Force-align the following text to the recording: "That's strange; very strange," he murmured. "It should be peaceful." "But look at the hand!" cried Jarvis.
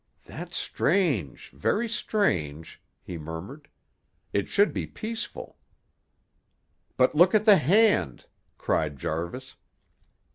"That's 0.25 0.57
strange; 0.57 1.51
very 1.51 1.87
strange," 1.87 2.81
he 3.03 3.19
murmured. 3.19 3.67
"It 4.33 4.47
should 4.49 4.73
be 4.73 4.87
peaceful." 4.87 5.59
"But 6.97 7.13
look 7.13 7.35
at 7.35 7.45
the 7.45 7.57
hand!" 7.57 8.25
cried 8.57 8.97
Jarvis. 8.97 9.57